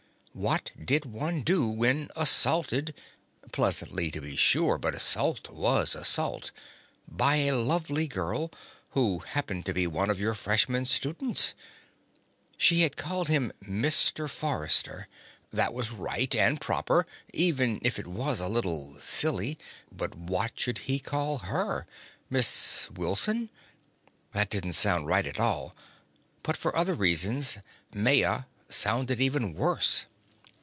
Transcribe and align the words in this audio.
What 0.33 0.71
did 0.81 1.03
one 1.05 1.41
do 1.41 1.67
when 1.67 2.09
assaulted 2.15 2.93
(pleasantly, 3.51 4.09
to 4.11 4.21
be 4.21 4.37
sure, 4.37 4.77
but 4.77 4.95
assault 4.95 5.49
was 5.49 5.93
assault) 5.93 6.51
by 7.05 7.35
a 7.49 7.55
lovely 7.57 8.07
girl 8.07 8.49
who 8.91 9.19
happened 9.19 9.65
to 9.65 9.73
be 9.73 9.87
one 9.87 10.09
of 10.09 10.21
your 10.21 10.33
freshman 10.33 10.85
students? 10.85 11.53
She 12.57 12.79
had 12.83 12.95
called 12.95 13.27
him 13.27 13.51
Mr. 13.61 14.29
Forrester. 14.29 15.09
That 15.51 15.73
was 15.73 15.91
right 15.91 16.33
and 16.33 16.61
proper, 16.61 17.05
even 17.33 17.79
if 17.81 17.99
it 17.99 18.07
was 18.07 18.39
a 18.39 18.47
little 18.47 18.97
silly. 19.01 19.57
But 19.91 20.15
what 20.15 20.57
should 20.57 20.77
he 20.87 20.99
call 21.01 21.39
her? 21.39 21.85
Miss 22.29 22.89
Wilson? 22.91 23.49
That 24.31 24.49
didn't 24.49 24.73
sound 24.73 25.07
right 25.07 25.27
at 25.27 25.41
all. 25.41 25.75
But, 26.41 26.55
for 26.55 26.73
other 26.73 26.95
reasons, 26.95 27.57
Maya 27.93 28.43
sounded 28.69 29.19
even 29.19 29.55
worse. 29.55 30.05